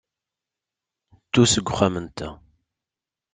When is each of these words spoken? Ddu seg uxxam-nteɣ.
Ddu 1.21 1.43
seg 1.51 1.67
uxxam-nteɣ. 1.71 2.33